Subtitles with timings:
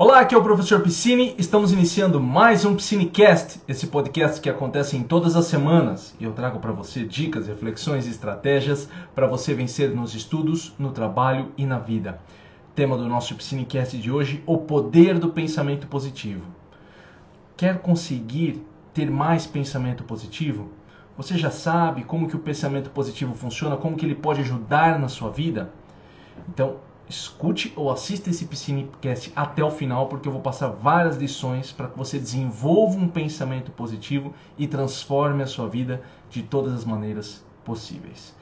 [0.00, 1.34] Olá, aqui é o professor Piscine.
[1.36, 6.14] Estamos iniciando mais um Piscinecast, esse podcast que acontece em todas as semanas.
[6.20, 10.92] E eu trago para você dicas, reflexões e estratégias para você vencer nos estudos, no
[10.92, 12.20] trabalho e na vida.
[12.76, 16.44] Tema do nosso Piscinecast de hoje: o poder do pensamento positivo.
[17.56, 20.68] Quer conseguir ter mais pensamento positivo?
[21.16, 25.08] Você já sabe como que o pensamento positivo funciona, como que ele pode ajudar na
[25.08, 25.72] sua vida?
[26.48, 26.76] Então,
[27.08, 31.88] escute ou assista esse Piscinecast até o final, porque eu vou passar várias lições para
[31.88, 37.44] que você desenvolva um pensamento positivo e transforme a sua vida de todas as maneiras
[37.64, 38.36] possíveis.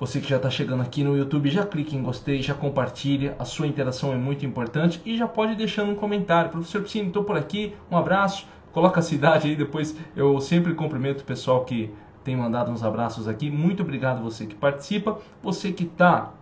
[0.00, 3.44] Você que já está chegando aqui no YouTube, já clique em gostei, já compartilha, a
[3.44, 6.50] sua interação é muito importante e já pode deixar um comentário.
[6.50, 11.20] Professor Piscine, estou por aqui, um abraço, coloca a cidade aí, depois eu sempre cumprimento
[11.20, 13.50] o pessoal que tem mandado uns abraços aqui.
[13.50, 16.32] Muito obrigado você que participa, você que está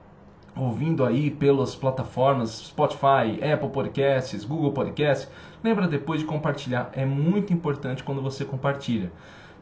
[0.57, 5.31] ouvindo aí pelas plataformas Spotify, Apple Podcasts, Google Podcasts,
[5.63, 6.91] lembra depois de compartilhar.
[6.93, 9.11] É muito importante quando você compartilha.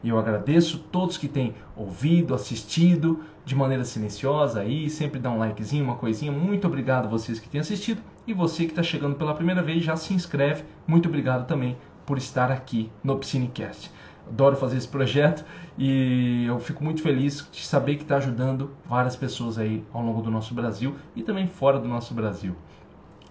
[0.03, 5.37] E eu agradeço todos que têm ouvido, assistido de maneira silenciosa aí, sempre dá um
[5.37, 6.31] likezinho, uma coisinha.
[6.31, 9.95] Muito obrigado vocês que têm assistido e você que está chegando pela primeira vez já
[9.95, 10.63] se inscreve.
[10.87, 13.91] Muito obrigado também por estar aqui no Piscinecast
[14.31, 15.45] adoro fazer esse projeto
[15.77, 20.21] e eu fico muito feliz de saber que está ajudando várias pessoas aí ao longo
[20.21, 22.55] do nosso Brasil e também fora do nosso Brasil.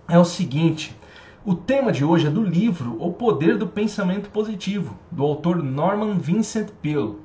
[0.06, 0.94] É o seguinte,
[1.44, 6.18] o tema de hoje é do livro O Poder do Pensamento Positivo, do autor Norman
[6.18, 7.16] Vincent Peale.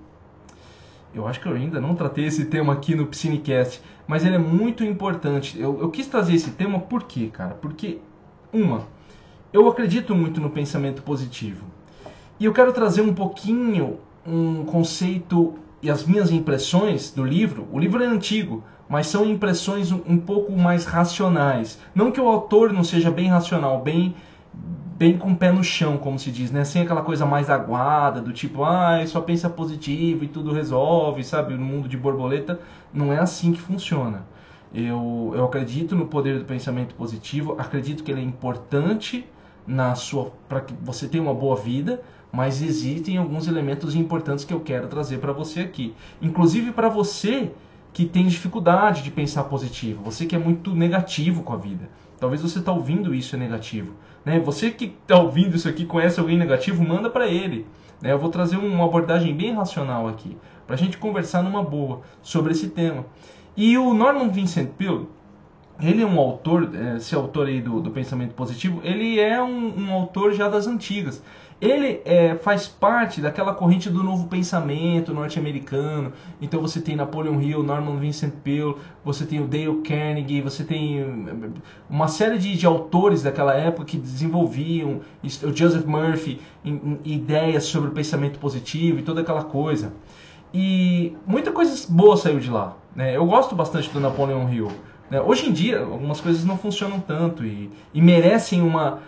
[1.13, 4.39] Eu acho que eu ainda não tratei esse tema aqui no Piscinecast, mas ele é
[4.39, 5.59] muito importante.
[5.59, 7.55] Eu, eu quis trazer esse tema por quê, cara?
[7.55, 7.99] Porque,
[8.51, 8.83] uma,
[9.51, 11.65] eu acredito muito no pensamento positivo.
[12.37, 13.97] E eu quero trazer um pouquinho
[14.27, 17.67] um conceito e as minhas impressões do livro.
[17.71, 21.79] O livro é antigo, mas são impressões um, pouco mais racionais.
[21.93, 24.15] Não que o autor não seja bem racional, bem
[24.97, 26.63] bem com o pé no chão, como se diz, né?
[26.63, 31.53] Sem aquela coisa mais aguada, do tipo, ah, só pensa positivo e tudo resolve, sabe?
[31.53, 32.61] No mundo de borboleta,
[32.93, 34.25] não é assim que funciona.
[34.73, 39.25] Eu, eu acredito no poder do pensamento positivo, acredito que ele é importante
[39.67, 42.01] na sua para que você tenha uma boa vida,
[42.35, 45.93] mas existem alguns elementos importantes que eu quero trazer para você aqui.
[46.21, 47.49] Inclusive para você
[47.93, 51.89] que tem dificuldade de pensar positivo, você que é muito negativo com a vida.
[52.19, 53.93] Talvez você está ouvindo isso é negativo.
[54.25, 54.37] Né?
[54.41, 57.65] Você que está ouvindo isso aqui, conhece alguém negativo, manda para ele.
[58.01, 58.11] Né?
[58.11, 60.35] Eu vou trazer uma abordagem bem racional aqui,
[60.67, 63.05] para a gente conversar numa boa sobre esse tema.
[63.55, 65.07] E o Norman Vincent Peale,
[65.79, 69.93] ele é um autor, esse autor aí do, do pensamento positivo, ele é um, um
[69.93, 71.23] autor já das antigas.
[71.61, 76.11] Ele é, faz parte daquela corrente do novo pensamento norte-americano.
[76.41, 80.99] Então você tem Napoleon Hill, Norman Vincent Peale, você tem o Dale Carnegie, você tem
[80.99, 81.05] eh,
[81.89, 87.63] uma série de, de autores daquela época que desenvolviam, o Joseph Murphy, em, em ideias
[87.63, 89.93] sobre o pensamento positivo e toda aquela coisa.
[90.53, 92.75] E muita coisa boa saiu de lá.
[92.93, 93.15] Né?
[93.15, 94.71] Eu gosto bastante do Napoleon Hill.
[95.09, 95.21] Né?
[95.21, 98.99] Hoje em dia, algumas coisas não funcionam tanto e, e merecem uma,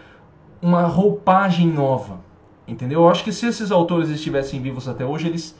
[0.61, 2.25] uma roupagem nova.
[2.67, 3.01] Entendeu?
[3.01, 5.55] Eu acho que se esses autores estivessem vivos até hoje, eles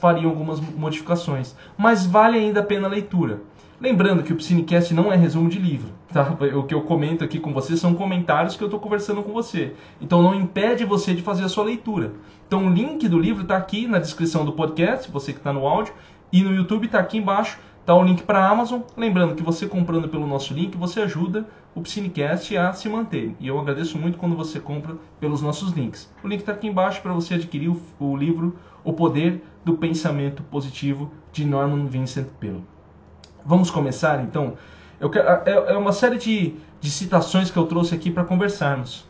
[0.00, 1.54] fariam algumas modificações.
[1.76, 3.40] Mas vale ainda a pena a leitura.
[3.80, 6.36] Lembrando que o Piscinecast não é resumo de livro, tá?
[6.56, 9.72] O que eu comento aqui com você são comentários que eu estou conversando com você.
[10.00, 12.12] Então não impede você de fazer a sua leitura.
[12.48, 15.64] Então o link do livro está aqui na descrição do podcast, você que está no
[15.64, 15.94] áudio,
[16.32, 17.58] e no YouTube está aqui embaixo
[17.88, 18.82] Tá o link para a Amazon.
[18.94, 23.34] Lembrando que você comprando pelo nosso link, você ajuda o Piscinecast a se manter.
[23.38, 26.12] E eu agradeço muito quando você compra pelos nossos links.
[26.22, 30.42] O link está aqui embaixo para você adquirir o, o, livro O Poder do Pensamento
[30.42, 32.64] Positivo de Norman Vincent Peale.
[33.46, 34.54] Vamos começar então.
[34.98, 39.06] Eu quero, é, é uma série de, de citações que eu trouxe aqui para conversarmos.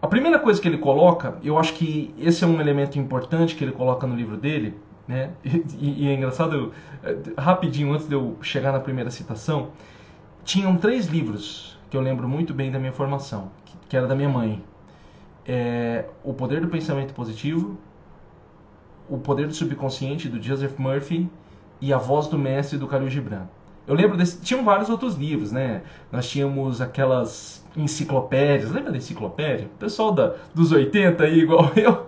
[0.00, 3.64] A primeira coisa que ele coloca, eu acho que esse é um elemento importante que
[3.64, 4.76] ele coloca no livro dele,
[5.08, 5.30] né?
[5.80, 6.72] E, e é engraçado,
[7.02, 9.70] eh, rapidinho antes de eu chegar na primeira citação,
[10.44, 13.50] tinham três livros que eu lembro muito bem da minha formação,
[13.88, 14.62] que, era da minha mãe.
[15.46, 17.78] É, o Poder do Pensamento Positivo,
[19.08, 21.28] O Poder do Subconsciente, do Joseph Murphy,
[21.80, 23.46] e A Voz do Mestre, do Khalil Gibran.
[23.88, 24.38] Eu lembro desse.
[24.42, 25.80] Tinham vários outros livros, né?
[26.12, 28.70] Nós tínhamos aquelas enciclopédias.
[28.70, 29.66] Lembra da enciclopédia?
[29.66, 32.06] O pessoal da, dos 80 aí, igual eu,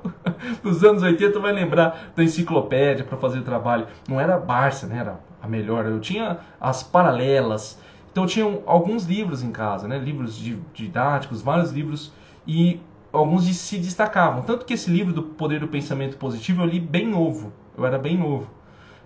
[0.63, 3.87] dos anos 80, vai lembrar da enciclopédia para fazer trabalho.
[4.07, 4.99] Não era a Barça, né?
[4.99, 5.87] Era a melhor.
[5.87, 7.81] Eu tinha as paralelas.
[8.13, 9.99] Então tinham alguns livros em casa, né?
[9.99, 10.43] Livros
[10.75, 12.13] didáticos, vários livros.
[12.47, 12.81] E
[13.13, 14.43] alguns se destacavam.
[14.43, 17.53] Tanto que esse livro do Poder do Pensamento Positivo eu li bem novo.
[17.77, 18.51] Eu era bem novo.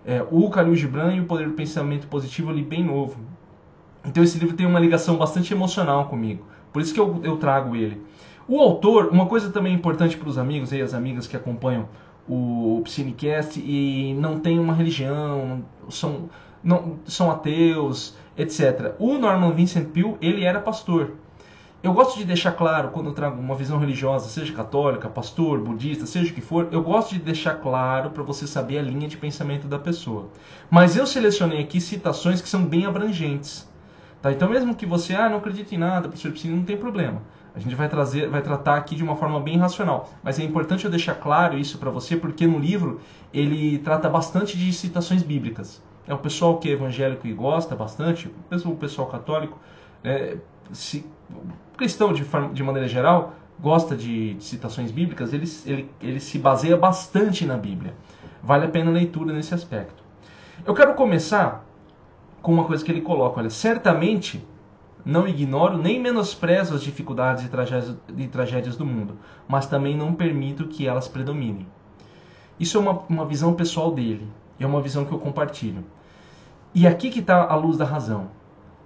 [0.07, 3.19] É, o Khalil Gibran e o Poder do Pensamento Positivo ali bem novo.
[4.05, 7.75] Então esse livro tem uma ligação bastante emocional comigo, Por isso que eu, eu trago
[7.75, 8.03] ele.
[8.47, 11.89] O autor, uma coisa também importante para os amigos e as amigas que acompanham
[12.29, 16.29] o Psinecast e não tem uma religião, são,
[16.63, 18.95] não, são ateus, etc.
[18.99, 21.13] O Norman Vincent Peale, ele era pastor.
[21.83, 26.07] Eu gosto de deixar claro, quando eu trago uma visão religiosa, seja católica, pastor, budista,
[26.07, 29.19] seja o que for, eu gosto de deixar claro para você saber a linha de
[29.19, 30.31] pensamento da pessoa.
[30.71, 33.69] Mas eu selecionei aqui citações que são bem abrangentes.
[34.23, 34.33] Tá?
[34.33, 37.21] Então, mesmo que você, ah, não acredite em nada, professor Piscina, não tem problema.
[37.55, 40.11] A gente vai trazer, vai tratar aqui de uma forma bem racional.
[40.23, 42.99] Mas é importante eu deixar claro isso para você, porque no livro
[43.31, 45.83] ele trata bastante de citações bíblicas.
[46.07, 49.59] É o pessoal que é evangélico e gosta bastante, mesmo o pessoal católico,
[50.03, 50.37] é,
[50.73, 51.07] se,
[51.77, 56.77] cristão de, de maneira geral, gosta de, de citações bíblicas, ele, ele, ele se baseia
[56.77, 57.95] bastante na Bíblia.
[58.43, 60.03] Vale a pena a leitura nesse aspecto.
[60.67, 61.65] Eu quero começar
[62.43, 64.47] com uma coisa que ele coloca: olha, certamente
[65.05, 70.15] não ignoro nem menosprezo as dificuldades e tragédias, e tragédias do mundo, mas também não
[70.15, 71.67] permito que elas predominem.
[72.59, 74.27] Isso é uma, uma visão pessoal dele,
[74.59, 75.85] é uma visão que eu compartilho.
[76.75, 78.31] E aqui que está a luz da razão.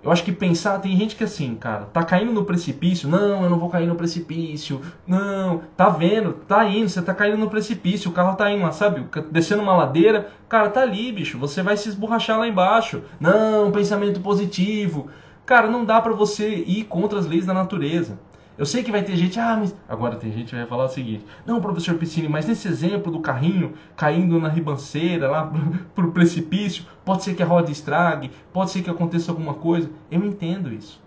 [0.03, 3.51] Eu acho que pensar, tem gente que assim, cara, tá caindo no precipício, não, eu
[3.51, 8.11] não vou cair no precipício, não, tá vendo, tá indo, você tá caindo no precipício,
[8.11, 11.77] o carro tá indo lá, sabe, descendo uma ladeira, cara, tá ali, bicho, você vai
[11.77, 15.09] se esborrachar lá embaixo, não, pensamento positivo,
[15.45, 18.21] cara, não dá para você ir contra as leis da natureza.
[18.59, 19.73] Eu sei que vai ter gente, ah, mas.
[19.89, 23.21] Agora tem gente que vai falar o seguinte: não, professor Piscine, mas nesse exemplo do
[23.21, 25.49] carrinho caindo na ribanceira, lá
[25.95, 29.89] pro, precipício, pode ser que a roda estrague, pode ser que aconteça alguma coisa.
[30.11, 31.01] Eu entendo isso.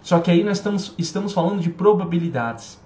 [0.00, 2.80] Só que aí nós estamos, estamos falando de probabilidades.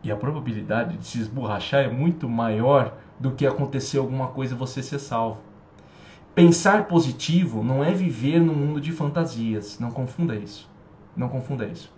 [0.00, 4.58] E a probabilidade de se esborrachar é muito maior do que acontecer alguma coisa e
[4.58, 5.40] você ser salvo.
[6.36, 9.78] Pensar positivo não é viver num mundo de fantasias.
[9.80, 10.68] Não confunda isso.
[11.16, 11.92] Não confunda isso.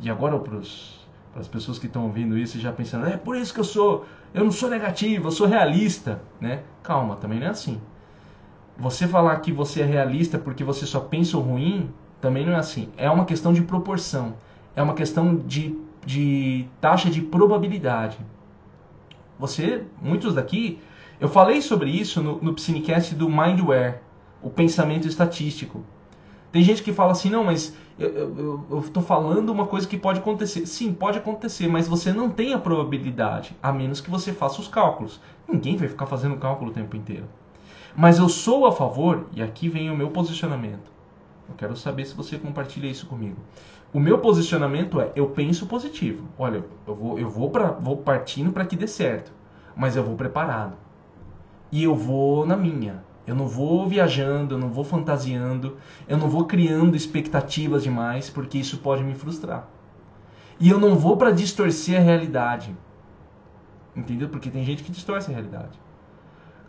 [0.00, 3.52] E agora para as pessoas que estão ouvindo isso e já pensando, é por isso
[3.52, 6.62] que eu sou, eu não sou negativo, eu sou realista, né?
[6.82, 7.80] Calma, também não é assim.
[8.76, 12.56] Você falar que você é realista porque você só pensa o ruim, também não é
[12.56, 12.88] assim.
[12.96, 14.34] É uma questão de proporção.
[14.74, 18.18] É uma questão de, de taxa de probabilidade.
[19.38, 20.80] Você, muitos daqui,
[21.20, 24.00] eu falei sobre isso no, no do Mindware,
[24.42, 25.84] o pensamento estatístico.
[26.54, 30.64] Tem gente que fala assim, não, mas eu estou falando uma coisa que pode acontecer.
[30.66, 34.68] Sim, pode acontecer, mas você não tem a probabilidade, a menos que você faça os
[34.68, 35.20] cálculos.
[35.48, 37.24] Ninguém vai ficar fazendo cálculo o tempo inteiro.
[37.96, 40.92] Mas eu sou a favor, e aqui vem o meu posicionamento.
[41.48, 43.38] Eu quero saber se você compartilha isso comigo.
[43.92, 46.28] O meu posicionamento é: eu penso positivo.
[46.38, 49.32] Olha, eu vou, eu vou, pra, vou partindo para que dê certo,
[49.74, 50.76] mas eu vou preparado.
[51.72, 53.02] E eu vou na minha.
[53.26, 55.76] Eu não vou viajando, eu não vou fantasiando,
[56.06, 59.66] eu não vou criando expectativas demais, porque isso pode me frustrar.
[60.60, 62.76] E eu não vou para distorcer a realidade.
[63.96, 64.28] Entendeu?
[64.28, 65.78] Porque tem gente que distorce a realidade.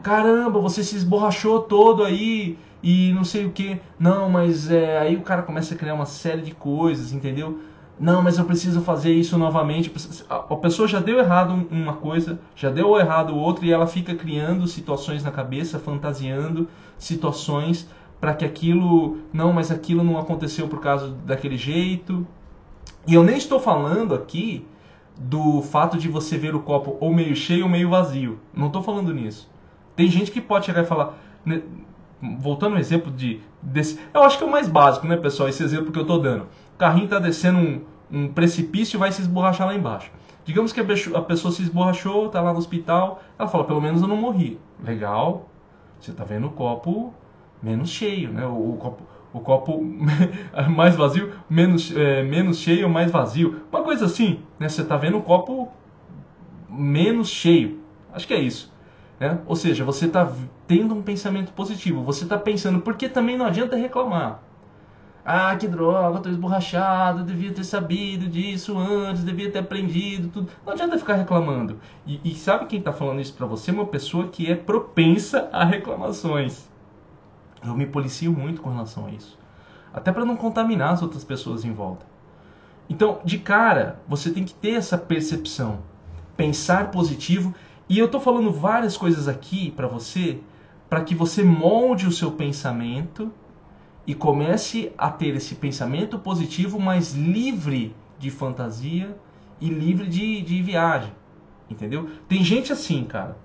[0.01, 3.79] Caramba, você se esborrachou todo aí e não sei o que.
[3.99, 7.59] Não, mas é, aí o cara começa a criar uma série de coisas, entendeu?
[7.97, 9.91] Não, mas eu preciso fazer isso novamente.
[10.29, 14.67] A pessoa já deu errado uma coisa, já deu errado outra e ela fica criando
[14.67, 17.89] situações na cabeça, fantasiando situações
[18.19, 22.27] para que aquilo, não, mas aquilo não aconteceu por causa daquele jeito.
[23.07, 24.65] E eu nem estou falando aqui
[25.17, 28.39] do fato de você ver o copo ou meio cheio ou meio vazio.
[28.53, 29.49] Não estou falando nisso.
[29.95, 31.61] Tem gente que pode chegar e falar, né,
[32.39, 35.63] voltando ao exemplo de desse, eu acho que é o mais básico, né, pessoal, esse
[35.63, 39.21] exemplo que eu estou dando o carrinho está descendo um, um precipício e vai se
[39.21, 40.11] esborrachar lá embaixo.
[40.43, 44.07] Digamos que a pessoa se esborrachou, está lá no hospital, ela fala, pelo menos eu
[44.07, 44.59] não morri.
[44.83, 45.49] Legal,
[45.99, 47.13] você está vendo o copo
[47.63, 48.45] menos cheio, né?
[48.45, 49.03] O, o copo,
[49.33, 49.81] o copo
[50.69, 53.61] mais vazio, menos, é, menos cheio, mais vazio.
[53.71, 54.69] Uma coisa assim, né?
[54.69, 55.71] Você está vendo o copo
[56.69, 57.79] menos cheio.
[58.13, 58.71] Acho que é isso.
[59.19, 59.39] Né?
[59.47, 60.31] Ou seja, você está
[60.67, 62.03] tendo um pensamento positivo.
[62.03, 64.41] Você está pensando, porque também não adianta reclamar.
[65.27, 70.51] Ah, que droga, tô esborrachado, devia ter sabido disso antes, devia ter aprendido, tudo.
[70.63, 71.79] Não adianta ficar reclamando.
[72.05, 73.71] E, e sabe quem está falando isso para você?
[73.71, 76.69] Uma pessoa que é propensa a reclamações.
[77.65, 79.35] Eu me policio muito com relação a isso.
[79.91, 82.05] Até para não contaminar as outras pessoas em volta.
[82.87, 85.79] Então, de cara, você tem que ter essa percepção.
[86.37, 87.51] Pensar positivo.
[87.89, 90.39] E eu estou falando várias coisas aqui para você,
[90.87, 93.31] para que você molde o seu pensamento
[94.07, 99.15] e comece a ter esse pensamento positivo, mas livre de fantasia
[99.59, 101.11] e livre de, de viagem.
[101.69, 102.09] Entendeu?
[102.27, 103.37] Tem gente assim, cara.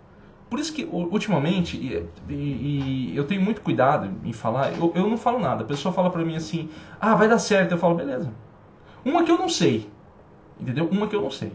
[0.51, 5.09] Por isso que ultimamente, e, e, e eu tenho muito cuidado em falar, eu, eu
[5.09, 5.63] não falo nada.
[5.63, 6.69] A pessoa fala pra mim assim,
[7.01, 7.73] ah, vai dar certo.
[7.73, 8.33] Eu falo, beleza.
[9.05, 9.89] Uma que eu não sei.
[10.61, 10.89] Entendeu?
[10.91, 11.53] Uma que eu não sei.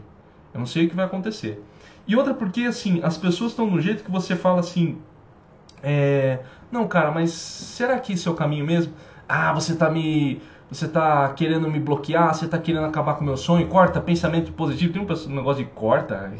[0.53, 1.61] Eu não sei o que vai acontecer.
[2.07, 4.97] E outra porque, assim, as pessoas estão no jeito que você fala assim.
[5.87, 6.39] É,
[6.71, 8.91] não, cara, mas será que esse é o caminho mesmo?
[9.29, 10.41] Ah, você tá me.
[10.71, 14.51] Você tá querendo me bloquear, você tá querendo acabar com o meu sonho, corta, pensamento
[14.53, 14.91] positivo.
[14.93, 16.33] Tem um negócio de corta,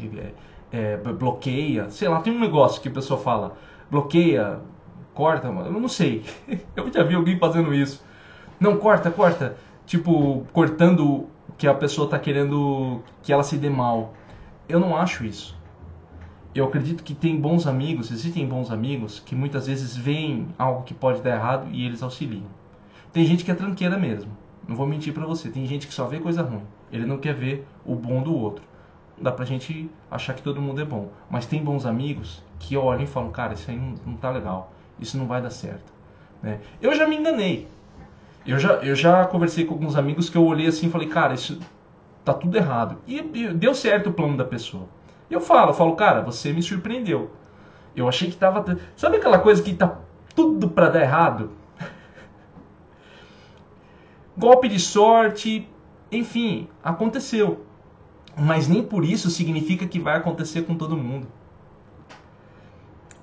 [0.72, 3.56] é, é, bloqueia, sei lá, tem um negócio que a pessoa fala,
[3.88, 4.58] bloqueia,
[5.14, 6.24] corta, eu não sei.
[6.74, 8.04] eu já vi alguém fazendo isso.
[8.58, 9.56] Não, corta, corta.
[9.86, 14.12] Tipo, cortando que a pessoa tá querendo que ela se dê mal.
[14.68, 15.56] Eu não acho isso.
[16.56, 20.94] Eu acredito que tem bons amigos, existem bons amigos que muitas vezes veem algo que
[20.94, 22.46] pode dar errado e eles auxiliam.
[23.12, 24.30] Tem gente que é tranqueira mesmo.
[24.66, 25.50] Não vou mentir para você.
[25.50, 26.62] Tem gente que só vê coisa ruim.
[26.90, 28.64] Ele não quer ver o bom do outro.
[29.18, 31.10] Não dá pra gente achar que todo mundo é bom.
[31.28, 34.72] Mas tem bons amigos que olham e falam, cara, isso aí não, não tá legal.
[34.98, 35.92] Isso não vai dar certo.
[36.42, 36.60] Né?
[36.80, 37.68] Eu já me enganei.
[38.46, 41.34] Eu já, eu já conversei com alguns amigos que eu olhei assim e falei, cara,
[41.34, 41.60] isso
[42.24, 42.96] tá tudo errado.
[43.06, 44.95] E, e deu certo o plano da pessoa.
[45.30, 47.30] E eu falo, eu falo, cara, você me surpreendeu.
[47.94, 48.78] Eu achei que tava.
[48.96, 49.98] Sabe aquela coisa que tá
[50.34, 51.50] tudo para dar errado?
[54.36, 55.68] Golpe de sorte,
[56.12, 57.64] enfim, aconteceu.
[58.36, 61.26] Mas nem por isso significa que vai acontecer com todo mundo.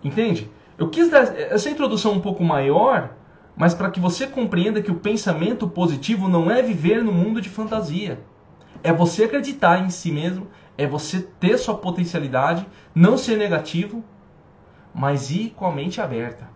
[0.04, 0.50] Entende?
[0.78, 3.12] Eu quis dar essa introdução um pouco maior,
[3.56, 7.48] mas para que você compreenda que o pensamento positivo não é viver no mundo de
[7.48, 8.20] fantasia.
[8.82, 14.04] É você acreditar em si mesmo, é você ter sua potencialidade, não ser negativo,
[14.94, 16.50] mas ir com a mente aberta.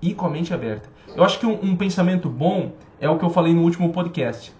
[0.00, 0.88] Ir com a mente aberta.
[1.14, 4.54] Eu acho que um, um pensamento bom é o que eu falei no último podcast.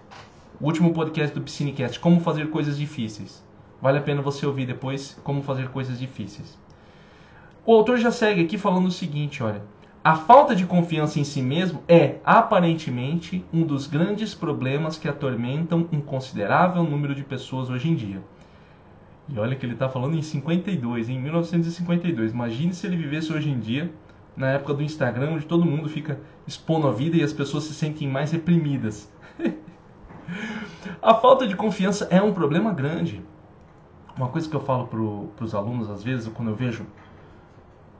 [0.59, 3.43] O último podcast do Piscinecast, como fazer coisas difíceis.
[3.81, 6.57] Vale a pena você ouvir depois como fazer coisas difíceis.
[7.65, 9.61] O autor já segue aqui falando o seguinte, olha.
[10.03, 15.87] A falta de confiança em si mesmo é, aparentemente, um dos grandes problemas que atormentam
[15.91, 18.21] um considerável número de pessoas hoje em dia.
[19.31, 22.33] E olha que ele está falando em 52, em 1952.
[22.33, 23.89] Imagine se ele vivesse hoje em dia,
[24.35, 27.73] na época do Instagram, onde todo mundo fica expondo a vida e as pessoas se
[27.73, 29.09] sentem mais reprimidas.
[31.01, 33.23] a falta de confiança é um problema grande.
[34.17, 36.85] Uma coisa que eu falo para os alunos, às vezes, quando eu vejo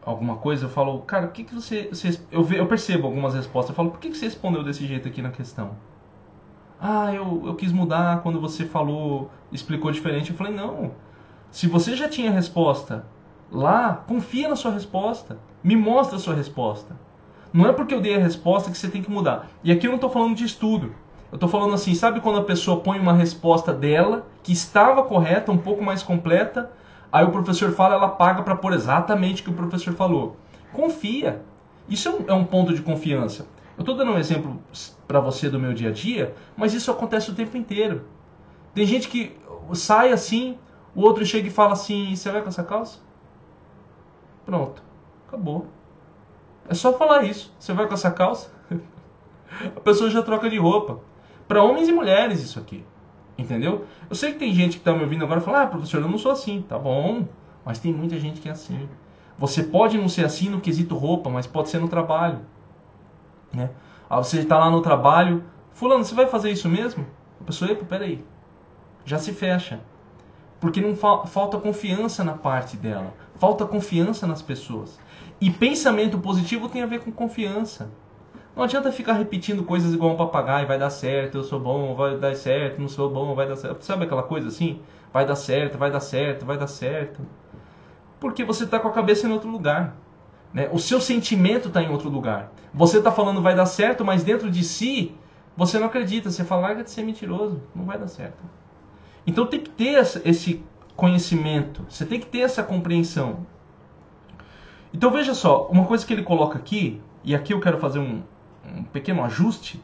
[0.04, 1.88] alguma coisa, eu falo, cara, o que, que você.
[1.88, 5.08] você eu, eu percebo algumas respostas, eu falo, por que, que você respondeu desse jeito
[5.08, 5.78] aqui na questão?
[6.78, 10.32] Ah, eu, eu quis mudar quando você falou, explicou diferente.
[10.32, 10.92] Eu falei, não.
[11.52, 13.06] Se você já tinha resposta
[13.52, 15.38] lá, confia na sua resposta.
[15.64, 16.96] Me mostra a sua resposta.
[17.54, 19.48] Não é porque eu dei a resposta que você tem que mudar.
[19.64, 20.96] E aqui eu não estou falando de estudo.
[21.32, 25.52] Eu estou falando assim, sabe quando a pessoa põe uma resposta dela, que estava correta,
[25.52, 26.72] um pouco mais completa,
[27.12, 30.38] Aí o professor fala, ela paga para pôr exatamente o que o professor falou.
[30.72, 31.42] Confia.
[31.90, 33.46] Isso é um, é um ponto de confiança.
[33.78, 34.62] Eu estou dando um exemplo
[35.08, 38.06] para você do meu dia a dia, mas isso acontece o tempo inteiro.
[38.74, 39.36] Tem gente que
[39.74, 40.58] sai assim,
[40.96, 43.00] o outro chega e fala assim: Você vai com essa calça?
[44.46, 44.84] Pronto,
[45.28, 45.68] acabou.
[46.68, 47.54] É só falar isso.
[47.60, 48.52] Você vai com essa calça?
[49.76, 51.00] A pessoa já troca de roupa.
[51.48, 52.86] Para homens e mulheres, isso aqui.
[53.38, 53.86] Entendeu?
[54.10, 56.08] Eu sei que tem gente que está me ouvindo agora e fala, ah, professor, eu
[56.08, 56.62] não sou assim.
[56.62, 57.28] Tá bom,
[57.66, 58.88] mas tem muita gente que é assim.
[59.38, 62.40] Você pode não ser assim no quesito roupa, mas pode ser no trabalho.
[63.52, 63.70] Né?
[64.10, 65.44] Ah, você está lá no trabalho,
[65.74, 67.06] fulano, você vai fazer isso mesmo?
[67.40, 68.24] A pessoa, epa, peraí.
[69.04, 69.80] Já se fecha.
[70.62, 73.14] Porque não fa falta confiança na parte dela.
[73.38, 75.00] Falta confiança nas pessoas.
[75.42, 77.90] E pensamento positivo tem a ver com confiança.
[78.56, 82.18] Não adianta ficar repetindo coisas igual um papagaio, vai dar certo, eu sou bom, vai
[82.18, 83.82] dar certo, não sou bom, vai dar certo.
[83.84, 84.80] Sabe aquela coisa assim?
[85.12, 87.26] Vai dar certo, vai dar certo, vai dar certo.
[88.20, 89.96] Porque você está com a cabeça em outro lugar.
[90.54, 90.70] Né?
[90.72, 92.52] O seu sentimento está em outro lugar.
[92.72, 95.16] Você está falando vai dar certo, mas dentro de si
[95.58, 96.30] você não acredita.
[96.30, 98.44] Você fala, larga de ser mentiroso, não vai dar certo.
[99.26, 100.64] Então tem que ter esse
[100.96, 103.46] conhecimento, você tem que ter essa compreensão.
[104.94, 108.24] Então veja só, uma coisa que ele coloca aqui, e aqui eu quero fazer um,
[108.66, 109.82] um pequeno ajuste,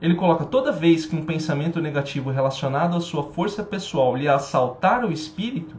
[0.00, 5.04] ele coloca toda vez que um pensamento negativo relacionado à sua força pessoal lhe assaltar
[5.04, 5.76] o espírito,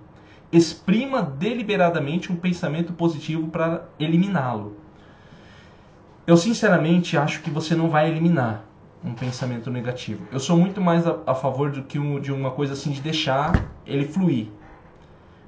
[0.52, 4.78] exprima deliberadamente um pensamento positivo para eliminá-lo.
[6.28, 8.71] Eu sinceramente acho que você não vai eliminar
[9.04, 10.26] um pensamento negativo.
[10.32, 13.02] Eu sou muito mais a, a favor do que um, de uma coisa assim de
[13.02, 14.48] deixar ele fluir,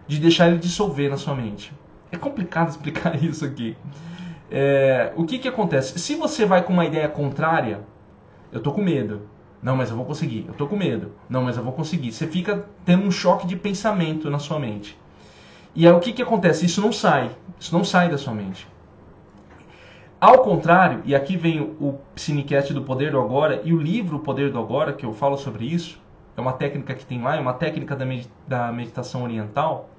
[0.07, 1.73] de deixar ele dissolver na sua mente.
[2.11, 3.77] É complicado explicar isso aqui.
[4.49, 5.97] É, o que, que acontece?
[5.99, 7.81] Se você vai com uma ideia contrária,
[8.51, 9.21] eu tô com medo.
[9.61, 10.45] Não, mas eu vou conseguir.
[10.47, 11.13] Eu tô com medo.
[11.29, 12.11] Não, mas eu vou conseguir.
[12.11, 14.97] Você fica tendo um choque de pensamento na sua mente.
[15.73, 16.65] E aí o que, que acontece?
[16.65, 17.31] Isso não sai.
[17.59, 18.67] Isso não sai da sua mente.
[20.23, 24.19] Ao contrário, e aqui vem o Cinecast do Poder do Agora e o livro O
[24.21, 25.99] Poder do Agora, que eu falo sobre isso,
[26.37, 29.89] é uma técnica que tem lá, é uma técnica da, med da meditação oriental,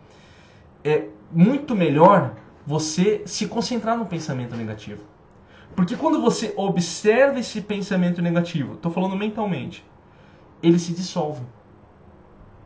[0.82, 2.32] é muito melhor
[2.66, 5.02] você se concentrar no pensamento negativo.
[5.76, 9.84] Porque quando você observa esse pensamento negativo, estou falando mentalmente,
[10.62, 11.42] ele se dissolve.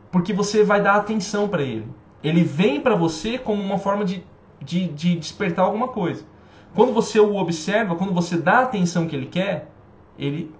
[0.09, 1.87] Porque você vai dar atenção para ele.
[2.23, 4.23] Ele vem para você como uma forma de,
[4.61, 6.23] de, de despertar alguma coisa.
[6.75, 9.69] Quando você o observa, quando você dá a atenção que ele quer,
[10.17, 10.53] ele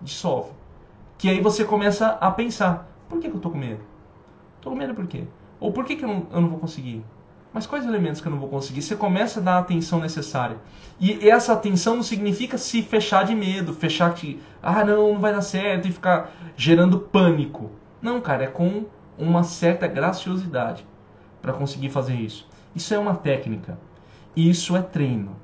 [0.00, 0.50] dissolve.
[1.16, 3.80] Que aí você começa a pensar: por que, que eu tô com medo?
[4.60, 5.24] Tô com medo por quê?
[5.58, 7.04] Ou por que, que eu, não, eu não vou conseguir?
[7.52, 8.80] Mas quais elementos que eu não vou conseguir?
[8.80, 10.56] Você começa a dar a atenção necessária.
[11.00, 15.32] E essa atenção não significa se fechar de medo, fechar que, ah, não, não vai
[15.32, 17.70] dar certo e ficar gerando pânico.
[18.00, 18.84] Não, cara, é com
[19.18, 20.86] uma certa graciosidade
[21.42, 22.48] para conseguir fazer isso.
[22.74, 23.78] Isso é uma técnica.
[24.36, 25.36] Isso é treino.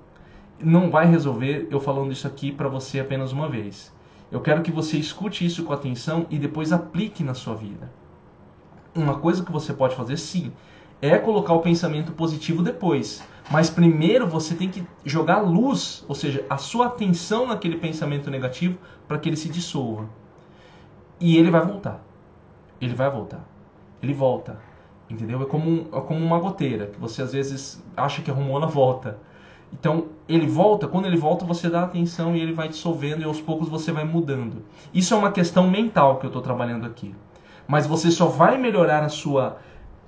[0.61, 3.93] Não vai resolver eu falando isso aqui para você apenas uma vez.
[4.31, 7.91] Eu quero que você escute isso com atenção e depois aplique na sua vida.
[8.95, 10.53] Uma coisa que você pode fazer sim
[11.03, 13.23] é colocar o pensamento positivo depois.
[13.51, 18.79] Mas primeiro você tem que jogar luz, ou seja, a sua atenção naquele pensamento negativo
[19.07, 20.09] para que ele se dissolva.
[21.21, 22.03] E ele vai voltar.
[22.81, 23.45] Ele vai voltar.
[24.03, 24.59] Ele volta.
[25.09, 25.43] Entendeu?
[25.43, 29.19] É como, é como uma goteira, que você às vezes acha que arrumou, ela volta.
[29.73, 33.41] Então, ele volta, quando ele volta, você dá atenção e ele vai dissolvendo e aos
[33.41, 34.65] poucos você vai mudando.
[34.93, 37.15] Isso é uma questão mental que eu estou trabalhando aqui.
[37.69, 39.59] Mas você só vai melhorar a sua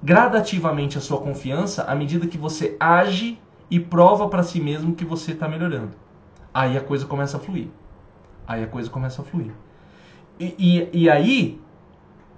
[0.01, 3.37] gradativamente a sua confiança à medida que você age
[3.69, 5.91] e prova para si mesmo que você está melhorando.
[6.55, 7.69] Aí a coisa começa a fluir.
[8.47, 9.53] Aí a coisa começa a fluir.
[10.39, 11.61] E, e, e aí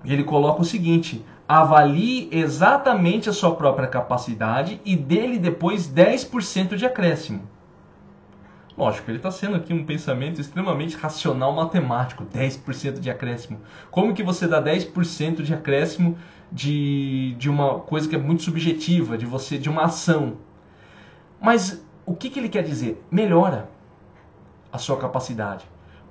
[0.04, 1.24] ele coloca o seguinte:
[1.58, 7.42] avalie exatamente a sua própria capacidade e dele depois 10% de acréscimo.
[8.78, 13.58] Lógico, ele está sendo aqui um pensamento extremamente racional matemático, 10% de acréscimo.
[13.90, 16.16] Como que você dá 10% de acréscimo
[16.52, 20.36] de, de uma coisa que é muito subjetiva, de você, de uma ação?
[21.42, 23.04] Mas o que, que ele quer dizer?
[23.10, 23.68] Melhora
[24.72, 25.64] a sua capacidade.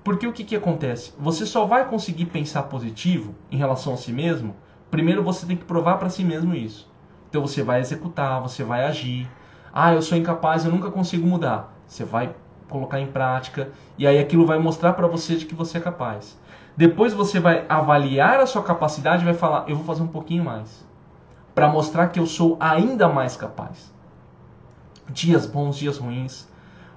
[0.04, 1.14] Porque o que, que acontece?
[1.18, 4.54] Você só vai conseguir pensar positivo em relação a si mesmo.
[4.92, 6.90] Primeiro você tem que provar para si mesmo isso.
[7.30, 9.30] Então você vai executar, você vai agir.
[9.72, 11.74] Ah, eu sou incapaz, eu nunca consigo mudar.
[11.88, 12.36] Você vai
[12.68, 16.40] colocar em prática e aí aquilo vai mostrar para você de que você é capaz.
[16.78, 20.44] Depois você vai avaliar a sua capacidade e vai falar: eu vou fazer um pouquinho
[20.44, 20.88] mais
[21.54, 23.94] para mostrar que eu sou ainda mais capaz.
[25.10, 26.48] Dias bons, dias ruins,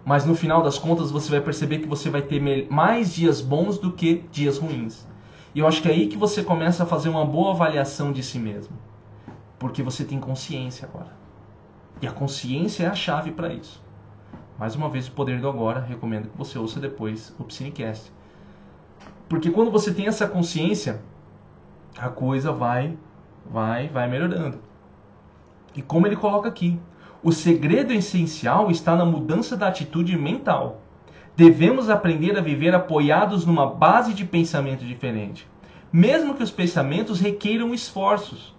[0.04, 3.78] mas no final das contas você vai perceber que você vai ter mais dias bons
[3.78, 5.06] do que dias ruins.
[5.54, 8.22] E eu acho que é aí que você começa a fazer uma boa avaliação de
[8.22, 8.76] si mesmo.
[9.58, 11.12] Porque você tem consciência agora.
[12.00, 13.82] E a consciência é a chave para isso.
[14.58, 18.12] Mais uma vez, o poder do agora, recomendo que você ouça depois o Psinecast.
[19.28, 21.00] Porque quando você tem essa consciência,
[21.98, 22.96] a coisa vai,
[23.50, 24.58] vai, vai melhorando.
[25.74, 26.78] E como ele coloca aqui,
[27.22, 30.81] o segredo essencial está na mudança da atitude mental.
[31.36, 35.46] Devemos aprender a viver apoiados numa base de pensamento diferente,
[35.92, 38.54] mesmo que os pensamentos requeiram esforços.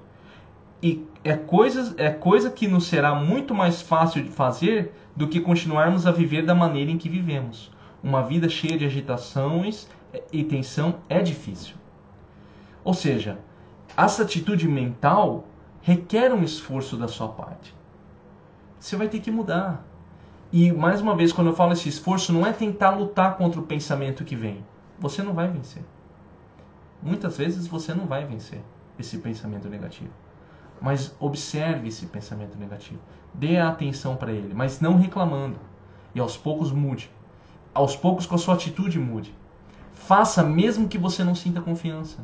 [0.82, 5.40] E é coisa, é coisa que nos será muito mais fácil de fazer do que
[5.40, 7.72] continuarmos a viver da maneira em que vivemos.
[8.04, 9.88] Uma vida cheia de agitações
[10.32, 11.76] e tensão é difícil.
[12.84, 13.40] Ou seja,
[13.96, 15.48] essa atitude mental
[15.82, 17.74] requer um esforço da sua parte
[18.84, 19.86] você vai ter que mudar.
[20.54, 23.64] E mais uma vez, quando eu falo esse esforço, não é tentar lutar contra o
[23.64, 24.64] pensamento que vem.
[25.00, 25.82] Você não vai vencer.
[27.02, 28.62] Muitas vezes você não vai vencer
[29.00, 30.12] esse pensamento negativo.
[30.80, 33.00] Mas observe esse pensamento negativo.
[33.34, 35.58] Dê atenção para ele, mas não reclamando.
[36.14, 37.10] E aos poucos mude.
[37.74, 39.34] Aos poucos com a sua atitude mude.
[39.92, 42.24] Faça mesmo que você não sinta confiança.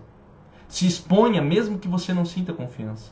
[0.68, 3.12] Se exponha mesmo que você não sinta confiança.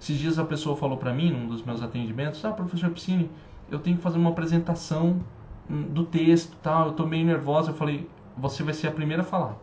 [0.00, 3.30] Esses dias a pessoa falou para mim, num dos meus atendimentos, ah, professor Piscine,
[3.70, 5.20] eu tenho que fazer uma apresentação
[5.68, 7.70] hum, do texto, tal, eu tô meio nervosa.
[7.70, 9.56] Eu falei, você vai ser a primeira a falar.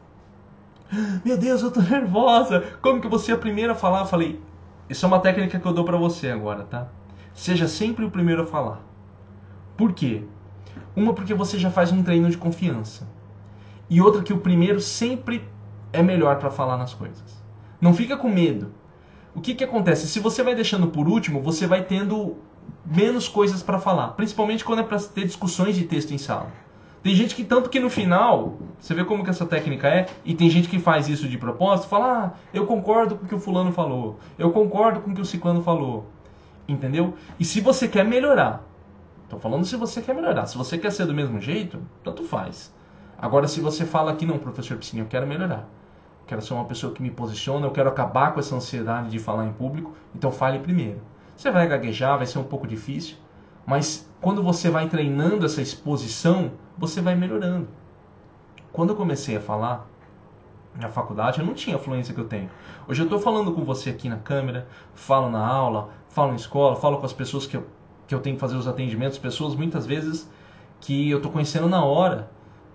[1.23, 2.61] Meu Deus, eu tô nervosa.
[2.81, 4.01] Como que você é a primeira a falar?
[4.01, 4.41] Eu falei,
[4.89, 6.87] isso é uma técnica que eu dou para você agora, tá?
[7.33, 8.81] Seja sempre o primeiro a falar.
[9.77, 10.23] Por quê?
[10.95, 13.07] Uma porque você já faz um treino de confiança.
[13.89, 15.47] E outra que o primeiro sempre
[15.91, 17.41] é melhor para falar nas coisas.
[17.79, 18.71] Não fica com medo
[19.33, 20.07] o que, que acontece?
[20.07, 22.37] Se você vai deixando por último, você vai tendo
[22.85, 26.51] menos coisas para falar, principalmente quando é para ter discussões de texto em sala.
[27.03, 30.35] Tem gente que tanto que no final, você vê como que essa técnica é, e
[30.35, 33.39] tem gente que faz isso de propósito, fala: "Ah, eu concordo com o que o
[33.39, 34.19] fulano falou.
[34.37, 36.05] Eu concordo com o que o ciclano falou".
[36.67, 37.15] Entendeu?
[37.39, 38.63] E se você quer melhorar,
[39.27, 42.71] tô falando se você quer melhorar, se você quer ser do mesmo jeito, tanto faz.
[43.17, 45.67] Agora se você fala aqui não, professor Piscina, eu quero melhorar.
[46.27, 49.45] quero ser uma pessoa que me posiciona, eu quero acabar com essa ansiedade de falar
[49.45, 51.01] em público, então fale primeiro.
[51.41, 53.15] Você vai gaguejar, vai ser um pouco difícil,
[53.65, 57.67] mas quando você vai treinando essa exposição, você vai melhorando.
[58.71, 59.89] Quando eu comecei a falar
[60.75, 62.47] na faculdade, eu não tinha a fluência que eu tenho.
[62.87, 66.75] Hoje eu estou falando com você aqui na câmera, falo na aula, falo na escola,
[66.75, 67.65] falo com as pessoas que eu,
[68.05, 70.29] que eu tenho que fazer os atendimentos, pessoas muitas vezes
[70.79, 72.29] que eu estou conhecendo na hora,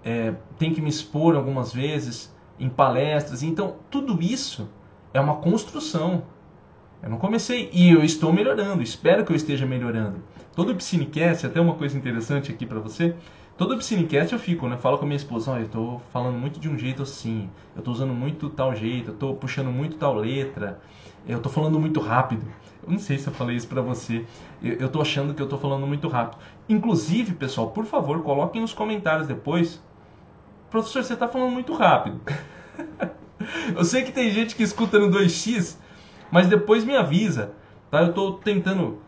[0.04, 3.44] é, tenho que me expor algumas vezes, em palestras.
[3.44, 4.68] Então, tudo isso
[5.14, 6.24] é uma construção.
[7.02, 10.16] Eu não comecei e eu estou melhorando, espero que eu esteja melhorando.
[10.54, 13.14] Todo Piscinecast, até uma coisa interessante aqui para você,
[13.56, 14.76] todo Piscinecast eu fico, né?
[14.76, 17.80] Falo com a minha esposa, olha, eu estou falando muito de um jeito assim, eu
[17.80, 20.80] estou usando muito tal jeito, eu estou puxando muito tal letra,
[21.28, 22.46] eu estou falando muito rápido.
[22.82, 24.24] Eu não sei se eu falei isso para você,
[24.62, 26.38] eu estou achando que eu estou falando muito rápido.
[26.68, 29.80] Inclusive, pessoal, por favor, coloquem nos comentários depois
[30.70, 32.20] professor, você está falando muito rápido.
[33.74, 35.76] eu sei que tem gente que escuta no 2x,
[36.30, 37.52] mas depois me avisa,
[37.90, 38.02] tá?
[38.02, 39.00] Eu estou tentando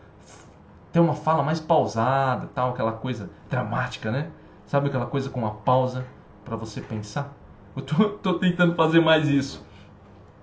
[0.91, 4.29] ter uma fala mais pausada, tal, aquela coisa dramática, né?
[4.65, 6.05] Sabe aquela coisa com uma pausa
[6.45, 7.33] para você pensar?
[7.75, 9.65] Eu tô, tô, tentando fazer mais isso.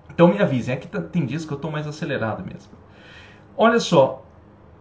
[0.09, 2.71] Então me avisem, é que tá, tem dias que eu estou mais acelerado mesmo.
[3.55, 4.23] Olha só,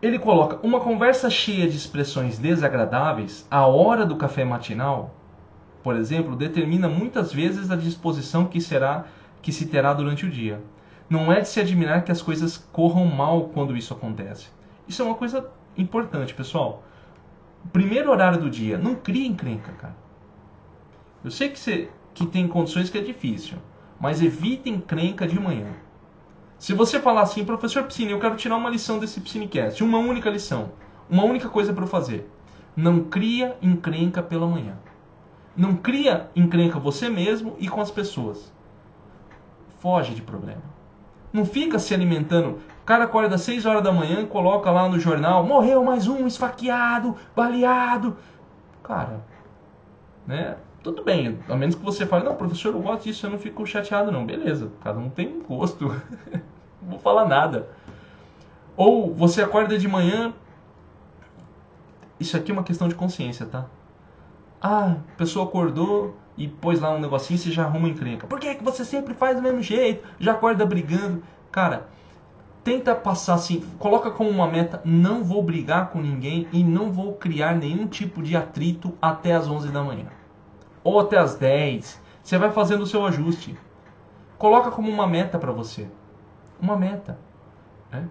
[0.00, 5.14] ele coloca uma conversa cheia de expressões desagradáveis, a hora do café matinal,
[5.82, 9.04] por exemplo, determina muitas vezes a disposição que será
[9.40, 10.60] que se terá durante o dia.
[11.08, 14.48] Não é de se admirar que as coisas corram mal quando isso acontece.
[14.88, 16.82] Isso é uma coisa importante, pessoal.
[17.72, 19.96] Primeiro horário do dia, não crie encrenca, cara.
[21.24, 23.58] Eu sei que, você, que tem condições que é difícil,
[24.00, 25.72] mas evite encrenca de manhã.
[26.58, 30.30] Se você falar assim, professor Piscine, eu quero tirar uma lição desse Piscinecast, uma única
[30.30, 30.72] lição,
[31.08, 32.30] uma única coisa para eu fazer.
[32.74, 34.76] Não cria encrenca pela manhã.
[35.56, 38.52] Não cria encrenca você mesmo e com as pessoas.
[39.78, 40.75] Foge de problema.
[41.32, 42.58] Não fica se alimentando.
[42.82, 46.26] O cara acorda às 6 horas da manhã coloca lá no jornal: morreu mais um
[46.26, 48.16] esfaqueado, baleado.
[48.82, 49.20] Cara,
[50.26, 50.56] né?
[50.82, 53.66] Tudo bem, a menos que você fale, não, professor, eu gosto disso, eu não fico
[53.66, 54.24] chateado, não.
[54.24, 55.86] Beleza, cada um tem gosto.
[56.80, 57.68] não vou falar nada.
[58.76, 60.32] Ou você acorda de manhã.
[62.20, 63.66] Isso aqui é uma questão de consciência, tá?
[64.62, 68.26] Ah, a pessoa acordou e pôs lá um negocinho você já arruma encrenca.
[68.26, 70.06] Por que, que você sempre faz do mesmo jeito?
[70.18, 71.22] Já acorda brigando.
[71.50, 71.88] Cara,
[72.62, 77.14] tenta passar assim, coloca como uma meta, não vou brigar com ninguém e não vou
[77.14, 80.06] criar nenhum tipo de atrito até as 11 da manhã.
[80.84, 82.00] Ou até as 10.
[82.22, 83.56] Você vai fazendo o seu ajuste.
[84.36, 85.88] Coloca como uma meta para você.
[86.60, 87.18] Uma meta.
[87.90, 88.06] Né?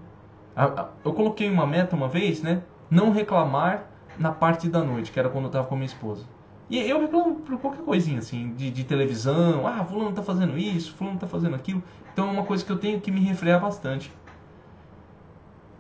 [1.03, 2.63] Eu coloquei uma meta uma vez, né?
[2.89, 3.85] Não reclamar
[4.17, 6.23] na parte da noite, que era quando eu estava com minha esposa.
[6.69, 9.67] E eu reclamo por qualquer coisinha, assim, de, de televisão.
[9.67, 11.84] Ah, fulano tá fazendo isso, fulano tá fazendo aquilo.
[12.12, 14.12] Então é uma coisa que eu tenho que me refrear bastante.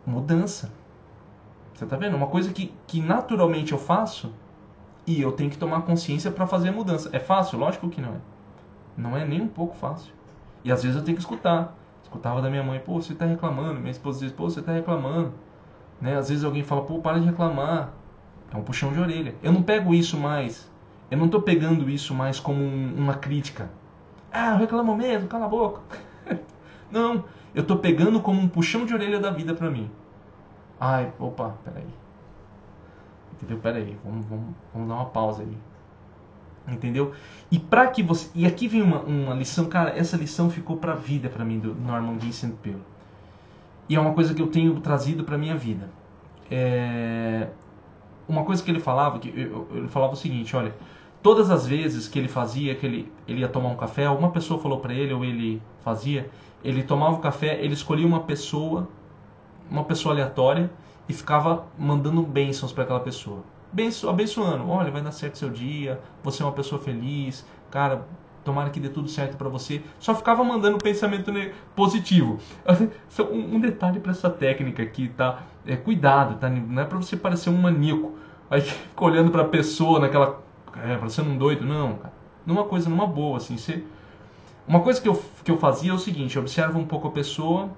[0.05, 0.71] Mudança.
[1.73, 2.15] Você tá vendo?
[2.15, 4.31] Uma coisa que, que naturalmente eu faço
[5.07, 7.09] e eu tenho que tomar consciência para fazer a mudança.
[7.11, 7.57] É fácil?
[7.57, 8.19] Lógico que não é.
[8.95, 10.13] Não é nem um pouco fácil.
[10.63, 11.75] E às vezes eu tenho que escutar.
[12.03, 13.79] Escutava da minha mãe, pô, você tá reclamando.
[13.79, 15.33] Minha esposa diz, pô, você tá reclamando.
[15.99, 16.15] Né?
[16.15, 17.91] Às vezes alguém fala, pô, para de reclamar.
[18.53, 19.35] É um puxão de orelha.
[19.41, 20.69] Eu não pego isso mais.
[21.09, 23.69] Eu não estou pegando isso mais como um, uma crítica.
[24.31, 25.81] Ah, eu reclamo mesmo, cala a boca.
[26.91, 29.89] não, eu estou pegando como um puxão de orelha da vida para mim.
[30.79, 31.87] Ai, opa, peraí.
[33.33, 33.57] Entendeu?
[33.59, 35.57] Peraí, vamos, vamos, vamos dar uma pausa aí.
[36.67, 37.13] Entendeu?
[37.51, 38.29] E para que você.
[38.33, 41.59] E aqui vem uma, uma lição, cara, essa lição ficou para a vida para mim
[41.59, 42.81] do Norman Vincent Peale.
[43.87, 45.87] E é uma coisa que eu tenho trazido para minha vida.
[46.49, 47.49] É,
[48.27, 50.73] uma coisa que ele falava, que ele falava o seguinte, olha,
[51.25, 54.59] todas as vezes que ele fazia, que ele, ele ia tomar um café, alguma pessoa
[54.59, 56.29] falou para ele ou ele fazia,
[56.63, 58.87] ele tomava o café, ele escolhia uma pessoa,
[59.67, 60.69] uma pessoa aleatória
[61.09, 63.39] e ficava mandando bênçãos para aquela pessoa.
[63.73, 68.05] Benço, abençoando, olha, vai dar certo seu dia, você é uma pessoa feliz, cara,
[68.43, 69.81] tomara que dê tudo certo para você.
[69.99, 71.33] Só ficava mandando pensamento
[71.75, 72.37] positivo.
[73.31, 75.41] Um detalhe para essa técnica aqui, tá?
[75.65, 76.51] É, cuidado, tá?
[76.51, 78.13] Não é para você parecer um maníaco.
[78.47, 80.44] Aí fica olhando para a pessoa naquela.
[80.83, 81.65] É, parecendo um doido.
[81.65, 82.13] Não, cara.
[82.45, 83.57] Numa coisa, numa boa, assim.
[83.57, 83.83] Você...
[84.67, 87.11] Uma coisa que eu, que eu fazia é o seguinte: eu observo um pouco a
[87.11, 87.69] pessoa,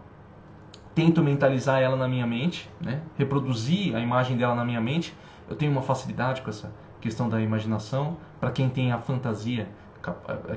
[0.95, 3.01] tento mentalizar ela na minha mente, né?
[3.17, 5.13] reproduzir a imagem dela na minha mente.
[5.49, 8.17] Eu tenho uma facilidade com essa questão da imaginação.
[8.39, 9.67] Para quem tem a fantasia,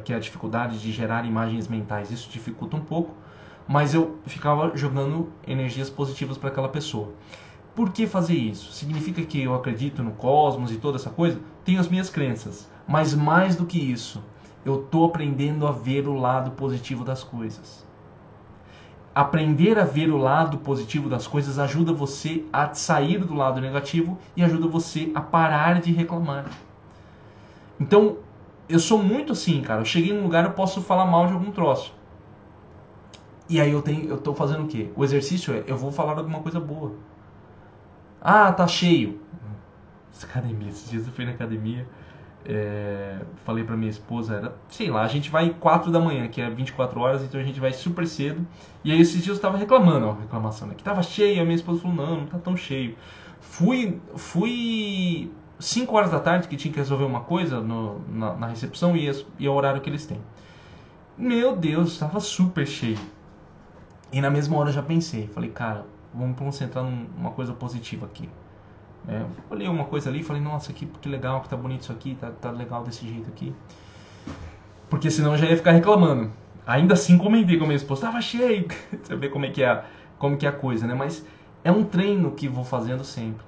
[0.04, 3.14] que é a dificuldade de gerar imagens mentais, isso dificulta um pouco,
[3.66, 7.12] mas eu ficava jogando energias positivas para aquela pessoa.
[7.74, 8.72] Por que fazer isso?
[8.72, 11.40] Significa que eu acredito no cosmos e toda essa coisa?
[11.70, 14.20] Tenho as minhas crenças, mas mais do que isso,
[14.64, 17.86] Eu tô aprendendo a ver o lado positivo das coisas.
[19.14, 24.18] Aprender a ver o lado positivo das coisas ajuda você a sair do lado negativo
[24.36, 26.46] e ajuda você a parar de reclamar.
[27.78, 28.16] Então,
[28.68, 29.80] eu sou muito assim, cara.
[29.80, 31.94] Eu cheguei num lugar, eu posso falar mal de algum troço.
[33.48, 34.90] E aí eu tenho, eu tô fazendo o quê?
[34.96, 36.96] O exercício é, eu vou falar alguma coisa boa.
[38.20, 39.20] Ah, tá cheio.
[40.22, 41.86] Academia, esses dias eu fui na academia,
[42.44, 46.40] é, falei pra minha esposa, era, sei lá, a gente vai 4 da manhã, que
[46.40, 48.46] é 24 horas, então a gente vai super cedo.
[48.82, 50.74] E aí esses dias eu tava reclamando, ó, reclamação, né?
[50.74, 52.96] Que tava cheio, a minha esposa falou, não, não tá tão cheio.
[53.40, 58.46] Fui, fui 5 horas da tarde, que tinha que resolver uma coisa no, na, na,
[58.46, 60.20] recepção, e, e é o horário que eles têm.
[61.16, 62.98] Meu Deus, estava super cheio.
[64.12, 68.28] E na mesma hora eu já pensei, falei, cara, vamos concentrar numa coisa positiva aqui.
[69.08, 71.92] É, olhei uma coisa ali e falei, nossa, que, que legal, que tá bonito isso
[71.92, 73.52] aqui, tá, tá legal desse jeito aqui.
[74.88, 76.30] Porque senão eu já ia ficar reclamando.
[76.66, 78.68] Ainda assim comentei com a minha esposa, tava cheio.
[79.02, 79.84] Você vê como é que é,
[80.18, 80.94] como que é a coisa, né?
[80.94, 81.24] Mas
[81.64, 83.44] é um treino que vou fazendo sempre.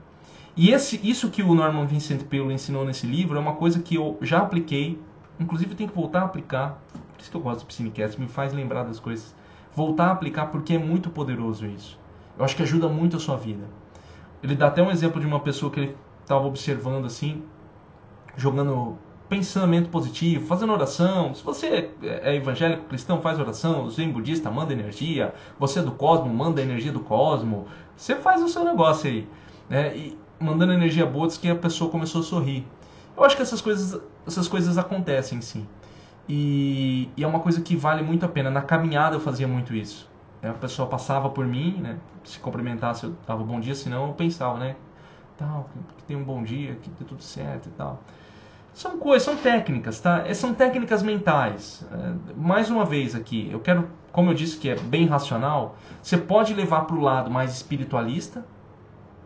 [0.57, 3.95] E esse, isso que o Norman Vincent Peale ensinou nesse livro é uma coisa que
[3.95, 5.01] eu já apliquei,
[5.41, 6.83] inclusive tenho que voltar a aplicar.
[6.93, 9.35] Por isso que eu gosto do Piscinecast, me faz lembrar das coisas.
[9.75, 11.99] Voltar a aplicar porque é muito poderoso isso.
[12.39, 13.65] Eu acho que ajuda muito a sua vida.
[14.43, 17.43] Ele dá até um exemplo de uma pessoa que ele estava observando assim,
[18.37, 21.35] jogando pensamento positivo, fazendo oração.
[21.35, 23.89] Se você é evangélico cristão, faz oração.
[23.89, 25.35] Zen budista, manda energia.
[25.59, 27.67] Você é do cosmo, manda energia do cosmo.
[27.97, 29.27] Você faz o seu negócio aí.
[29.71, 29.97] Né?
[29.97, 32.67] E mandando energia boa, diz que a pessoa começou a sorrir.
[33.17, 35.67] Eu acho que essas coisas, essas coisas acontecem sim.
[36.29, 38.51] E, e é uma coisa que vale muito a pena.
[38.51, 40.12] Na caminhada eu fazia muito isso.
[40.43, 41.99] A pessoa passava por mim, né?
[42.25, 44.77] se cumprimentasse eu dava bom dia, senão eu pensava, né?
[45.37, 48.01] Tal, que tem um bom dia, que dê tudo certo e tal.
[48.75, 50.27] São coisas, são técnicas, tá?
[50.27, 51.87] É, são técnicas mentais.
[51.93, 56.17] É, mais uma vez aqui, eu quero, como eu disse que é bem racional, você
[56.17, 58.45] pode levar para o lado mais espiritualista,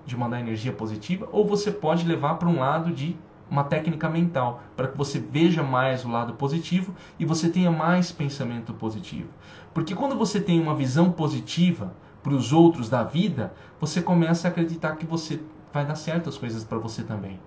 [0.05, 3.17] de mandar energia positiva, ou você pode levar para um lado de
[3.51, 8.11] uma técnica mental, para que você veja mais o lado positivo e você tenha mais
[8.11, 9.29] pensamento positivo.
[9.77, 14.51] Porque quando você tem uma visão positiva para os outros da vida, você começa a
[14.51, 15.39] acreditar que você
[15.71, 17.39] vai dar certo as coisas para você também.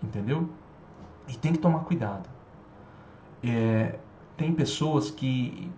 [0.00, 0.48] Entendeu?
[1.26, 2.28] E tem que tomar cuidado.
[3.42, 3.98] É,
[4.36, 5.68] tem pessoas que.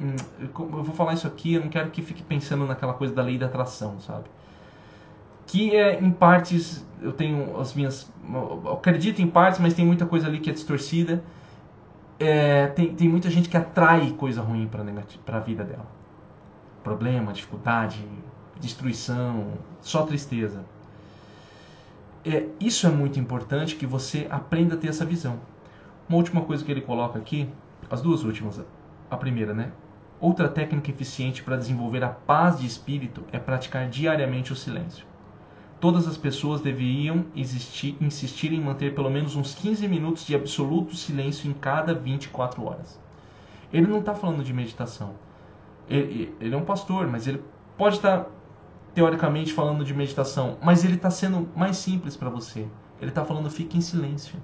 [0.00, 3.22] Hum, eu vou falar isso aqui, eu não quero que fique pensando naquela coisa da
[3.22, 4.24] lei da atração, sabe?
[5.46, 8.12] Que é, em partes, eu tenho as minhas.
[8.28, 11.22] Eu acredito em partes, mas tem muita coisa ali que é distorcida
[12.20, 15.86] é, tem, tem muita gente que atrai coisa ruim para a vida dela.
[16.84, 18.04] Problema, dificuldade,
[18.60, 20.62] destruição, só tristeza.
[22.22, 25.40] É, isso é muito importante que você aprenda a ter essa visão.
[26.06, 27.48] Uma última coisa que ele coloca aqui,
[27.90, 28.60] as duas últimas.
[29.10, 29.72] A primeira, né?
[30.20, 35.09] Outra técnica eficiente para desenvolver a paz de espírito é praticar diariamente o silêncio
[35.80, 40.94] todas as pessoas deveriam existir, insistir em manter pelo menos uns 15 minutos de absoluto
[40.94, 43.00] silêncio em cada 24 horas.
[43.72, 45.14] Ele não está falando de meditação.
[45.88, 47.42] Ele, ele, é um pastor, mas ele
[47.78, 48.30] pode estar tá,
[48.94, 52.68] teoricamente falando de meditação, mas ele está sendo mais simples para você.
[53.00, 54.38] Ele está falando fique em silêncio.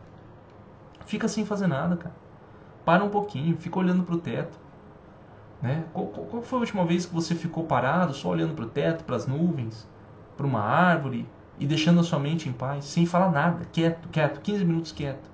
[1.04, 2.14] Fica sem fazer nada, cara.
[2.84, 4.58] Para um pouquinho, fica olhando para o teto.
[5.60, 5.84] Né?
[5.92, 9.04] Qual, qual foi a última vez que você ficou parado, só olhando para o teto,
[9.04, 9.86] para as nuvens?
[10.36, 11.26] Para uma árvore
[11.58, 15.30] e deixando a sua mente em paz, sem falar nada, quieto, quieto, 15 minutos quieto.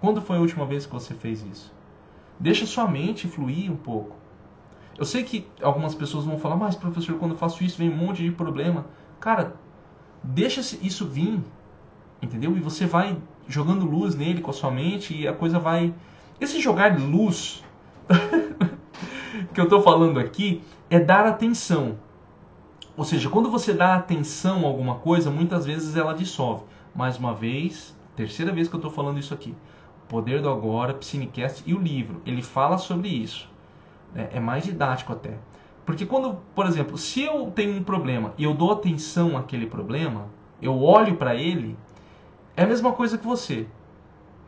[0.00, 1.72] Quando foi a última vez que você fez isso?
[2.38, 4.16] Deixa sua mente fluir um pouco.
[4.98, 7.96] Eu sei que algumas pessoas vão falar, mas professor, quando eu faço isso vem um
[7.96, 8.86] monte de problema.
[9.18, 9.54] Cara,
[10.22, 11.40] deixa isso vir,
[12.20, 12.56] entendeu?
[12.56, 13.16] E você vai
[13.48, 15.94] jogando luz nele com a sua mente e a coisa vai.
[16.40, 17.64] Esse jogar luz
[19.52, 21.96] que eu estou falando aqui é dar atenção.
[22.96, 26.64] Ou seja, quando você dá atenção a alguma coisa, muitas vezes ela dissolve.
[26.94, 29.54] Mais uma vez, terceira vez que eu estou falando isso aqui.
[30.04, 32.22] O Poder do Agora, Psinecast e o livro.
[32.24, 33.48] Ele fala sobre isso.
[34.14, 35.36] É, é mais didático até.
[35.84, 40.26] Porque quando, por exemplo, se eu tenho um problema e eu dou atenção àquele problema,
[40.62, 41.76] eu olho para ele,
[42.56, 43.66] é a mesma coisa que você.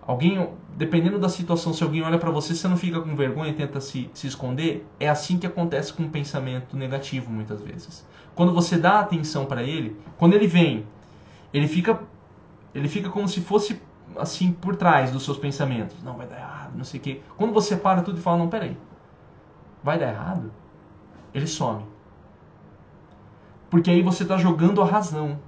[0.07, 3.55] Alguém, dependendo da situação, se alguém olha para você, você não fica com vergonha e
[3.55, 4.87] tenta se, se esconder.
[5.01, 8.07] É assim que acontece com um pensamento negativo muitas vezes.
[8.35, 10.87] Quando você dá atenção para ele, quando ele vem,
[11.53, 11.99] ele fica
[12.75, 13.81] ele fica como se fosse
[14.19, 16.03] assim por trás dos seus pensamentos.
[16.03, 17.21] Não, vai dar errado, não sei o quê.
[17.37, 18.77] Quando você para tudo e fala, não, peraí,
[19.83, 20.53] vai dar errado?
[21.33, 21.85] Ele some.
[23.71, 25.39] Porque aí você está jogando a razão.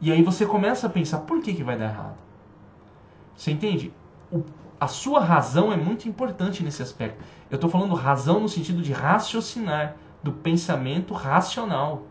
[0.00, 2.16] E aí você começa a pensar, por que, que vai dar errado?
[3.42, 3.92] Você entende?
[4.30, 4.44] O,
[4.78, 7.24] a sua razão é muito importante nesse aspecto.
[7.50, 12.04] Eu estou falando razão no sentido de raciocinar, do pensamento racional.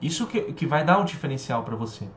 [0.00, 2.08] Isso que, que vai dar o diferencial para você.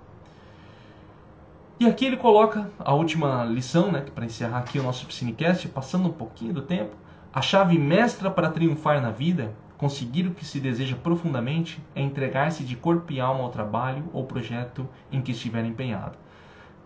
[1.78, 6.08] E aqui ele coloca a última lição, né, para encerrar aqui o nosso Piscinecast, passando
[6.08, 6.96] um pouquinho do tempo.
[7.34, 12.64] A chave mestra para triunfar na vida, conseguir o que se deseja profundamente, é entregar-se
[12.64, 16.18] de corpo e alma ao trabalho ou projeto em que estiver empenhado.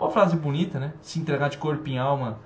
[0.01, 0.93] Uma frase bonita, né?
[1.01, 2.39] Se entregar de corpo e alma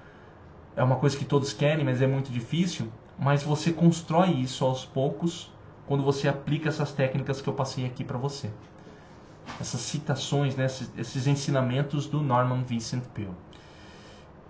[0.75, 2.91] é uma coisa que todos querem, mas é muito difícil.
[3.17, 5.51] Mas você constrói isso aos poucos
[5.87, 8.51] quando você aplica essas técnicas que eu passei aqui para você
[9.59, 13.35] essas citações, né, esses, esses ensinamentos do Norman Vincent Peale.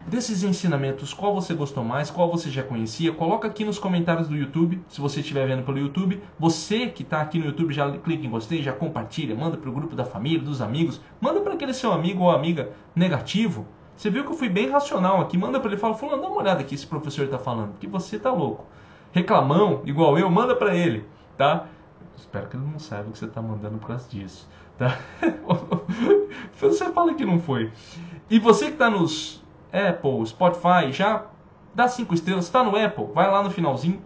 [0.07, 3.11] Desses ensinamentos, qual você gostou mais, qual você já conhecia?
[3.11, 6.21] Coloca aqui nos comentários do YouTube, se você estiver vendo pelo YouTube.
[6.37, 9.73] Você que está aqui no YouTube, já clica em gostei, já compartilha, manda para o
[9.73, 13.65] grupo da família, dos amigos, manda para aquele seu amigo ou amiga negativo.
[13.97, 16.37] Você viu que eu fui bem racional aqui, manda para ele, fala, fulano, dá uma
[16.37, 18.63] olhada aqui esse professor está falando, que você tá louco.
[19.11, 21.03] Reclamão, igual eu, manda para ele,
[21.35, 21.65] tá?
[22.15, 24.47] Espero que ele não saiba que você está mandando por causa disso.
[24.77, 24.99] Tá?
[26.59, 27.71] você fala que não foi.
[28.29, 29.43] E você que está nos
[29.75, 31.25] Apple, Spotify, já
[31.73, 32.45] dá cinco estrelas.
[32.45, 34.01] Está no Apple, vai lá no finalzinho,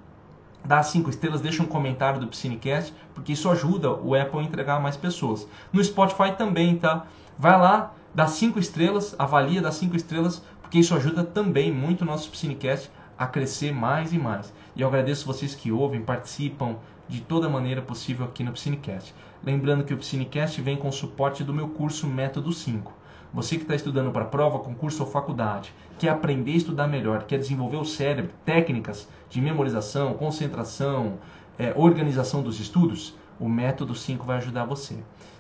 [0.66, 4.78] dá cinco estrelas, deixa um comentário do Piscinecast, porque isso ajuda o Apple a entregar
[4.78, 5.48] a mais pessoas.
[5.72, 7.06] No Spotify também, tá?
[7.38, 12.06] Vai lá, dá cinco estrelas, avalia, dá cinco estrelas, porque isso ajuda também muito o
[12.06, 14.54] nosso Piscinecast a crescer mais e mais.
[14.76, 16.78] E eu agradeço vocês que ouvem, participam
[17.08, 19.14] de toda maneira possível aqui no Piscinecast.
[19.44, 22.99] Lembrando que o Piscinecast vem com o suporte do meu curso Método 5.
[23.34, 27.38] Você que está estudando para prova, concurso ou faculdade, quer aprender a estudar melhor, quer
[27.38, 31.20] desenvolver o cérebro, técnicas de memorização, concentração,
[31.58, 34.98] é, organização dos estudos, o Método 5 vai ajudar você.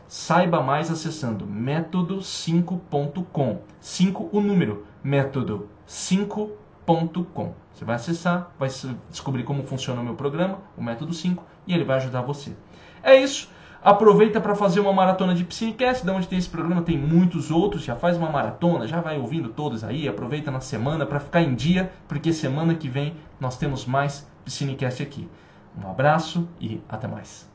[0.07, 3.61] Saiba mais acessando método5.com.
[3.79, 7.53] 5 o número, método 5.com.
[7.73, 8.69] Você vai acessar, vai
[9.09, 12.53] descobrir como funciona o meu programa, o Método 5, e ele vai ajudar você.
[13.01, 13.49] É isso.
[13.81, 17.83] Aproveita para fazer uma maratona de Piscinecast, de onde tem esse programa, tem muitos outros.
[17.83, 20.07] Já faz uma maratona, já vai ouvindo todos aí.
[20.07, 25.01] Aproveita na semana para ficar em dia, porque semana que vem nós temos mais Piscinecast
[25.01, 25.29] aqui.
[25.81, 27.49] Um abraço e até mais.